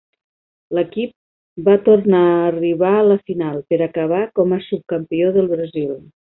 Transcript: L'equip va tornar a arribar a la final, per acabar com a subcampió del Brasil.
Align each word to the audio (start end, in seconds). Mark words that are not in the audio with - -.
L'equip 0.77 1.11
va 1.67 1.75
tornar 1.89 2.23
a 2.31 2.41
arribar 2.47 2.91
a 3.01 3.05
la 3.11 3.19
final, 3.29 3.63
per 3.69 3.81
acabar 3.89 4.25
com 4.41 4.59
a 4.59 4.63
subcampió 4.73 5.33
del 5.41 5.55
Brasil. 5.57 5.97